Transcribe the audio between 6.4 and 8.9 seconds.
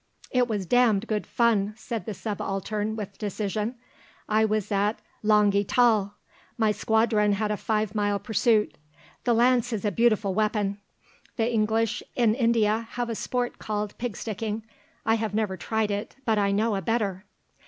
My squadron had a five mile pursuit.